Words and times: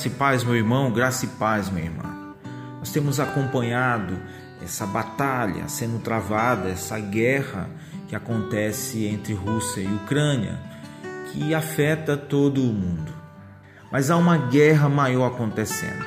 Graça 0.00 0.08
e 0.08 0.18
paz, 0.18 0.44
meu 0.44 0.56
irmão, 0.56 0.90
graça 0.90 1.26
e 1.26 1.28
paz, 1.28 1.68
minha 1.68 1.84
irmã. 1.84 2.34
Nós 2.78 2.90
temos 2.90 3.20
acompanhado 3.20 4.18
essa 4.64 4.86
batalha 4.86 5.68
sendo 5.68 5.98
travada, 5.98 6.70
essa 6.70 6.98
guerra 6.98 7.68
que 8.08 8.16
acontece 8.16 9.04
entre 9.04 9.34
Rússia 9.34 9.82
e 9.82 9.94
Ucrânia, 9.96 10.58
que 11.26 11.54
afeta 11.54 12.16
todo 12.16 12.62
o 12.62 12.72
mundo. 12.72 13.12
Mas 13.92 14.10
há 14.10 14.16
uma 14.16 14.38
guerra 14.38 14.88
maior 14.88 15.26
acontecendo. 15.26 16.06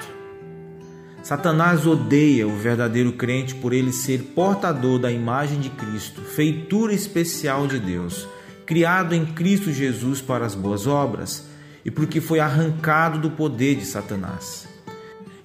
Satanás 1.21 1.85
odeia 1.85 2.47
o 2.47 2.57
verdadeiro 2.57 3.13
crente 3.13 3.53
por 3.53 3.73
ele 3.73 3.93
ser 3.93 4.33
portador 4.33 4.97
da 4.97 5.11
imagem 5.11 5.59
de 5.59 5.69
Cristo, 5.69 6.19
feitura 6.21 6.95
especial 6.95 7.67
de 7.67 7.77
Deus, 7.77 8.27
criado 8.65 9.13
em 9.13 9.23
Cristo 9.23 9.71
Jesus 9.71 10.19
para 10.19 10.47
as 10.47 10.55
boas 10.55 10.87
obras 10.87 11.52
e 11.85 11.91
porque 11.91 12.21
foi 12.21 12.39
arrancado 12.39 13.19
do 13.19 13.31
poder 13.31 13.75
de 13.75 13.85
Satanás. 13.85 14.67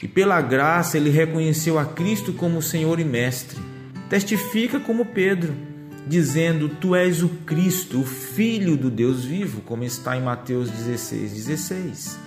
E 0.02 0.06
pela 0.06 0.40
graça 0.40 0.96
ele 0.96 1.10
reconheceu 1.10 1.78
a 1.78 1.84
Cristo 1.84 2.32
como 2.32 2.62
Senhor 2.62 3.00
e 3.00 3.04
Mestre. 3.04 3.58
Testifica 4.08 4.78
como 4.78 5.06
Pedro, 5.06 5.54
dizendo: 6.06 6.68
Tu 6.68 6.94
és 6.94 7.22
o 7.22 7.28
Cristo, 7.28 8.00
o 8.00 8.04
Filho 8.04 8.76
do 8.76 8.90
Deus 8.90 9.24
vivo, 9.24 9.60
como 9.62 9.84
está 9.84 10.16
em 10.16 10.22
Mateus 10.22 10.70
16, 10.70 11.32
16. 11.32 12.18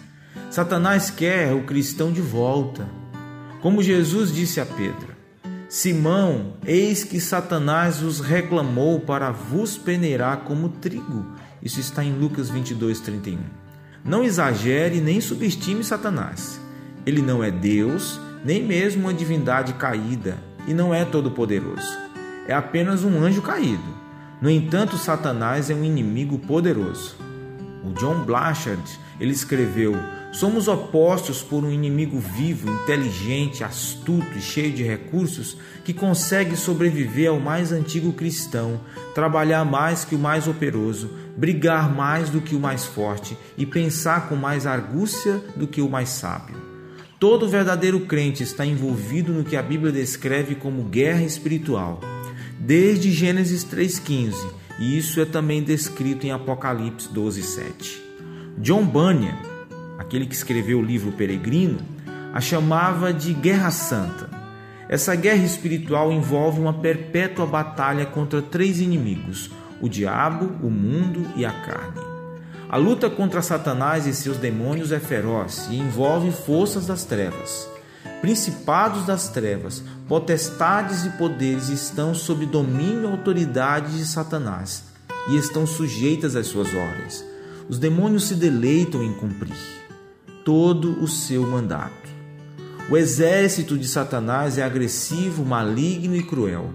Satanás 0.49 1.09
quer 1.09 1.53
o 1.53 1.63
cristão 1.63 2.11
de 2.11 2.21
volta. 2.21 2.87
Como 3.61 3.81
Jesus 3.81 4.33
disse 4.33 4.59
a 4.59 4.65
Pedro: 4.65 5.15
Simão, 5.69 6.57
eis 6.65 7.05
que 7.05 7.21
Satanás 7.21 8.01
os 8.01 8.19
reclamou 8.19 8.99
para 8.99 9.31
vos 9.31 9.77
peneirar 9.77 10.41
como 10.41 10.67
trigo. 10.67 11.25
Isso 11.63 11.79
está 11.79 12.03
em 12.03 12.11
Lucas 12.13 12.49
22, 12.49 12.99
31. 12.99 13.39
Não 14.03 14.23
exagere 14.23 14.99
nem 14.99 15.21
subestime 15.21 15.83
Satanás. 15.83 16.59
Ele 17.05 17.21
não 17.21 17.43
é 17.43 17.51
Deus, 17.51 18.19
nem 18.43 18.63
mesmo 18.63 19.03
uma 19.03 19.13
divindade 19.13 19.73
caída, 19.73 20.37
e 20.67 20.73
não 20.73 20.93
é 20.93 21.05
todo-poderoso. 21.05 21.97
É 22.47 22.53
apenas 22.53 23.03
um 23.03 23.23
anjo 23.23 23.41
caído. 23.41 24.01
No 24.41 24.49
entanto, 24.49 24.97
Satanás 24.97 25.69
é 25.69 25.75
um 25.75 25.83
inimigo 25.83 26.39
poderoso. 26.39 27.15
O 27.83 27.93
John 27.93 28.23
Blanchard, 28.25 28.83
ele 29.19 29.31
escreveu: 29.31 29.95
Somos 30.31 30.69
opostos 30.69 31.41
por 31.41 31.65
um 31.65 31.71
inimigo 31.71 32.17
vivo, 32.17 32.71
inteligente, 32.71 33.65
astuto 33.65 34.37
e 34.37 34.41
cheio 34.41 34.71
de 34.71 34.81
recursos 34.81 35.57
que 35.83 35.93
consegue 35.93 36.55
sobreviver 36.55 37.29
ao 37.29 37.39
mais 37.39 37.73
antigo 37.73 38.13
cristão, 38.13 38.79
trabalhar 39.13 39.65
mais 39.65 40.05
que 40.05 40.15
o 40.15 40.19
mais 40.19 40.47
operoso, 40.47 41.09
brigar 41.35 41.93
mais 41.93 42.29
do 42.29 42.39
que 42.39 42.55
o 42.55 42.59
mais 42.59 42.85
forte 42.85 43.37
e 43.57 43.65
pensar 43.65 44.29
com 44.29 44.37
mais 44.37 44.65
argúcia 44.65 45.41
do 45.57 45.67
que 45.67 45.81
o 45.81 45.89
mais 45.89 46.07
sábio. 46.07 46.55
Todo 47.19 47.49
verdadeiro 47.49 47.99
crente 47.99 48.41
está 48.41 48.65
envolvido 48.65 49.33
no 49.33 49.43
que 49.43 49.57
a 49.57 49.61
Bíblia 49.61 49.91
descreve 49.91 50.55
como 50.55 50.85
guerra 50.85 51.23
espiritual, 51.23 51.99
desde 52.57 53.11
Gênesis 53.11 53.65
3,15, 53.65 54.33
e 54.79 54.97
isso 54.97 55.19
é 55.19 55.25
também 55.25 55.61
descrito 55.61 56.25
em 56.25 56.31
Apocalipse 56.31 57.09
12,7. 57.09 57.99
John 58.57 58.85
Bunyan 58.85 59.50
aquele 60.11 60.25
que 60.25 60.35
escreveu 60.35 60.79
o 60.79 60.83
livro 60.83 61.13
Peregrino, 61.13 61.79
a 62.33 62.41
chamava 62.41 63.13
de 63.13 63.33
Guerra 63.33 63.71
Santa. 63.71 64.29
Essa 64.89 65.15
guerra 65.15 65.45
espiritual 65.45 66.11
envolve 66.11 66.59
uma 66.59 66.73
perpétua 66.73 67.45
batalha 67.45 68.05
contra 68.05 68.41
três 68.41 68.81
inimigos: 68.81 69.49
o 69.79 69.87
diabo, 69.87 70.51
o 70.61 70.69
mundo 70.69 71.25
e 71.37 71.45
a 71.45 71.51
carne. 71.51 72.01
A 72.69 72.75
luta 72.75 73.09
contra 73.09 73.41
Satanás 73.41 74.05
e 74.05 74.13
seus 74.13 74.35
demônios 74.35 74.91
é 74.91 74.99
feroz 74.99 75.69
e 75.71 75.77
envolve 75.77 76.29
forças 76.31 76.85
das 76.85 77.05
trevas. 77.05 77.69
Principados 78.19 79.05
das 79.05 79.29
trevas, 79.29 79.81
potestades 80.09 81.05
e 81.05 81.09
poderes 81.11 81.69
estão 81.69 82.13
sob 82.13 82.45
domínio 82.45 83.03
e 83.03 83.11
autoridade 83.11 83.97
de 83.97 84.05
Satanás 84.05 84.83
e 85.29 85.37
estão 85.37 85.65
sujeitas 85.65 86.35
às 86.35 86.47
suas 86.47 86.73
ordens. 86.73 87.23
Os 87.69 87.79
demônios 87.79 88.27
se 88.27 88.35
deleitam 88.35 89.01
em 89.01 89.13
cumprir 89.13 89.55
todo 90.43 91.01
o 91.01 91.07
seu 91.07 91.43
mandato. 91.43 92.09
O 92.89 92.97
exército 92.97 93.77
de 93.77 93.87
Satanás 93.87 94.57
é 94.57 94.63
agressivo, 94.63 95.45
maligno 95.45 96.15
e 96.15 96.23
cruel, 96.23 96.69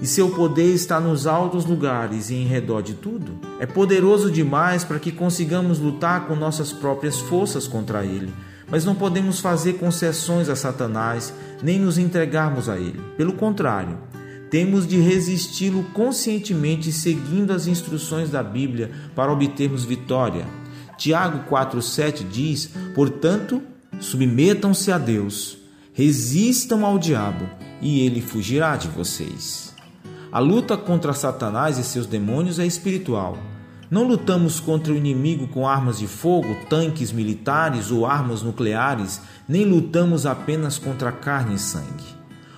e 0.00 0.06
seu 0.06 0.30
poder 0.30 0.74
está 0.74 1.00
nos 1.00 1.26
altos 1.26 1.64
lugares 1.64 2.30
e 2.30 2.34
em 2.34 2.46
redor 2.46 2.82
de 2.82 2.94
tudo. 2.94 3.40
É 3.58 3.66
poderoso 3.66 4.30
demais 4.30 4.84
para 4.84 4.98
que 4.98 5.10
consigamos 5.10 5.78
lutar 5.78 6.26
com 6.26 6.36
nossas 6.36 6.72
próprias 6.72 7.18
forças 7.18 7.66
contra 7.66 8.04
ele, 8.04 8.32
mas 8.68 8.84
não 8.84 8.94
podemos 8.94 9.40
fazer 9.40 9.74
concessões 9.74 10.48
a 10.48 10.56
Satanás 10.56 11.32
nem 11.62 11.78
nos 11.78 11.98
entregarmos 11.98 12.68
a 12.68 12.76
ele. 12.76 13.00
Pelo 13.16 13.32
contrário, 13.32 13.98
temos 14.50 14.86
de 14.86 14.98
resisti-lo 14.98 15.82
conscientemente 15.92 16.92
seguindo 16.92 17.52
as 17.52 17.66
instruções 17.66 18.30
da 18.30 18.42
Bíblia 18.42 18.90
para 19.14 19.32
obtermos 19.32 19.84
vitória. 19.84 20.44
Tiago 20.96 21.48
4,7 21.50 22.26
diz: 22.28 22.70
Portanto, 22.94 23.62
submetam-se 24.00 24.90
a 24.90 24.98
Deus, 24.98 25.58
resistam 25.92 26.84
ao 26.84 26.98
diabo, 26.98 27.48
e 27.80 28.00
ele 28.00 28.20
fugirá 28.20 28.76
de 28.76 28.88
vocês. 28.88 29.74
A 30.32 30.38
luta 30.38 30.76
contra 30.76 31.12
Satanás 31.12 31.78
e 31.78 31.84
seus 31.84 32.06
demônios 32.06 32.58
é 32.58 32.66
espiritual. 32.66 33.38
Não 33.90 34.06
lutamos 34.06 34.58
contra 34.58 34.92
o 34.92 34.96
inimigo 34.96 35.46
com 35.46 35.68
armas 35.68 35.98
de 35.98 36.08
fogo, 36.08 36.56
tanques 36.68 37.12
militares 37.12 37.90
ou 37.90 38.04
armas 38.04 38.42
nucleares, 38.42 39.20
nem 39.48 39.64
lutamos 39.64 40.26
apenas 40.26 40.76
contra 40.76 41.12
carne 41.12 41.54
e 41.54 41.58
sangue. 41.58 42.16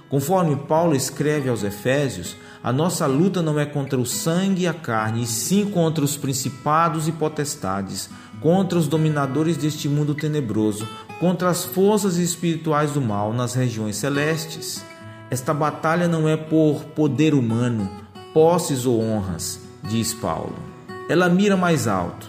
Conforme 0.08 0.56
Paulo 0.56 0.96
escreve 0.96 1.50
aos 1.50 1.62
Efésios, 1.62 2.34
a 2.62 2.72
nossa 2.72 3.06
luta 3.06 3.40
não 3.40 3.58
é 3.58 3.64
contra 3.64 3.98
o 3.98 4.04
sangue 4.04 4.62
e 4.62 4.66
a 4.66 4.74
carne, 4.74 5.22
e 5.22 5.26
sim 5.26 5.70
contra 5.70 6.04
os 6.04 6.16
principados 6.16 7.06
e 7.06 7.12
potestades, 7.12 8.10
contra 8.40 8.78
os 8.78 8.88
dominadores 8.88 9.56
deste 9.56 9.88
mundo 9.88 10.14
tenebroso, 10.14 10.86
contra 11.20 11.48
as 11.48 11.64
forças 11.64 12.16
espirituais 12.16 12.92
do 12.92 13.00
mal 13.00 13.32
nas 13.32 13.54
regiões 13.54 13.96
celestes. 13.96 14.84
Esta 15.30 15.54
batalha 15.54 16.08
não 16.08 16.28
é 16.28 16.36
por 16.36 16.84
poder 16.96 17.34
humano, 17.34 17.88
posses 18.34 18.86
ou 18.86 19.00
honras, 19.02 19.60
diz 19.84 20.12
Paulo. 20.12 20.56
Ela 21.08 21.28
mira 21.28 21.56
mais 21.56 21.86
alto, 21.86 22.28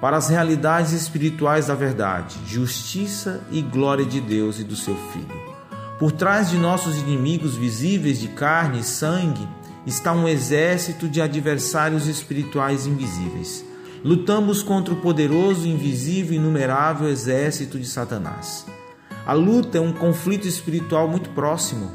para 0.00 0.16
as 0.16 0.28
realidades 0.28 0.92
espirituais 0.92 1.68
da 1.68 1.74
verdade, 1.74 2.36
justiça 2.46 3.40
e 3.50 3.62
glória 3.62 4.04
de 4.04 4.20
Deus 4.20 4.58
e 4.58 4.64
do 4.64 4.76
seu 4.76 4.96
Filho. 5.12 5.52
Por 5.98 6.10
trás 6.10 6.50
de 6.50 6.56
nossos 6.56 6.96
inimigos 6.96 7.54
visíveis 7.54 8.18
de 8.18 8.28
carne 8.28 8.80
e 8.80 8.84
sangue 8.84 9.46
está 9.86 10.12
um 10.12 10.28
exército 10.28 11.08
de 11.08 11.20
adversários 11.20 12.06
espirituais 12.06 12.86
invisíveis 12.86 13.64
Lutamos 14.04 14.64
contra 14.64 14.92
o 14.92 14.96
poderoso, 14.96 15.68
invisível 15.68 16.32
e 16.32 16.36
inumerável 16.36 17.08
exército 17.08 17.78
de 17.78 17.86
Satanás. 17.86 18.66
A 19.24 19.32
luta 19.32 19.78
é 19.78 19.80
um 19.80 19.92
conflito 19.92 20.48
espiritual 20.48 21.06
muito 21.06 21.30
próximo, 21.30 21.88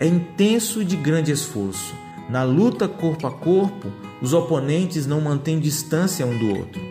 é 0.00 0.04
intenso 0.04 0.82
e 0.82 0.84
de 0.84 0.96
grande 0.96 1.30
esforço. 1.30 1.94
Na 2.28 2.42
luta 2.42 2.88
corpo 2.88 3.28
a 3.28 3.30
corpo, 3.30 3.92
os 4.20 4.32
oponentes 4.32 5.06
não 5.06 5.20
mantêm 5.20 5.60
distância 5.60 6.26
um 6.26 6.36
do 6.36 6.58
outro, 6.58 6.82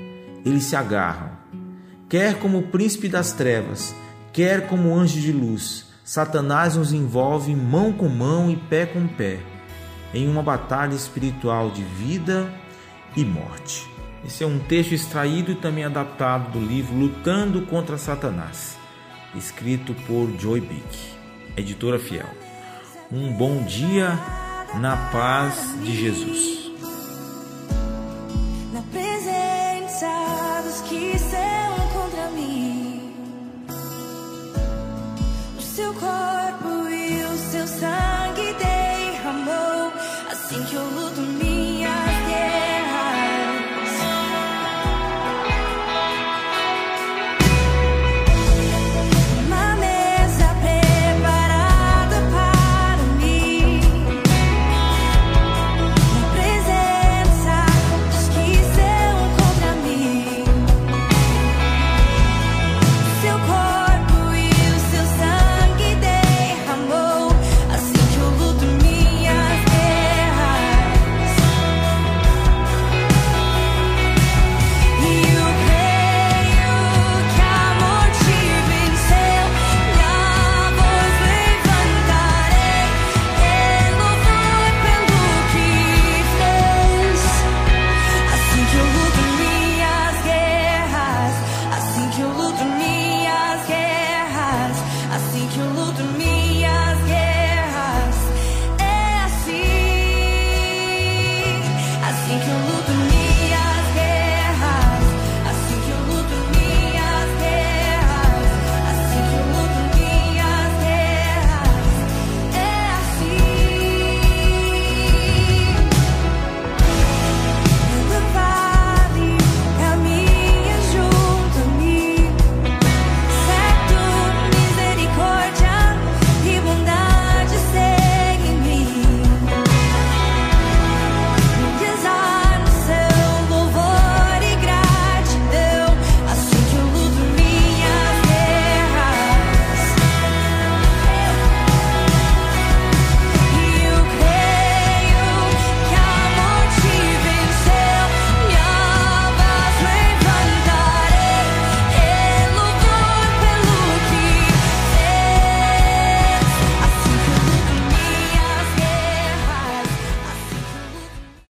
eles 0.45 0.63
se 0.63 0.75
agarram. 0.77 1.31
Quer 2.07 2.39
como 2.39 2.63
príncipe 2.63 3.09
das 3.09 3.33
trevas, 3.33 3.93
quer 4.31 4.67
como 4.67 4.95
anjo 4.95 5.19
de 5.19 5.33
luz, 5.33 5.87
Satanás 6.05 6.77
nos 6.77 6.93
envolve 6.93 7.53
mão 7.53 7.91
com 7.91 8.07
mão 8.07 8.49
e 8.49 8.55
pé 8.55 8.85
com 8.85 9.05
pé, 9.05 9.39
em 10.13 10.27
uma 10.27 10.43
batalha 10.43 10.93
espiritual 10.93 11.71
de 11.71 11.83
vida 11.83 12.51
e 13.15 13.23
morte. 13.23 13.89
Esse 14.25 14.43
é 14.43 14.47
um 14.47 14.59
texto 14.59 14.93
extraído 14.93 15.51
e 15.51 15.55
também 15.55 15.83
adaptado 15.83 16.51
do 16.51 16.59
livro 16.59 16.95
Lutando 16.95 17.63
contra 17.63 17.97
Satanás, 17.97 18.77
escrito 19.35 19.93
por 20.05 20.29
Joy 20.39 20.61
Bick, 20.61 21.13
editora 21.57 21.97
fiel. 21.97 22.29
Um 23.11 23.33
bom 23.33 23.63
dia 23.63 24.17
na 24.79 24.95
paz 25.11 25.75
de 25.83 25.95
Jesus. 25.95 26.71
Na 28.71 28.81
presença 28.83 30.07
dos 30.63 30.81
que 30.87 31.17
são 31.17 31.87
contra 31.93 32.29
mim, 32.29 33.13
o 35.57 35.61
seu 35.61 35.93
corpo. 35.95 36.20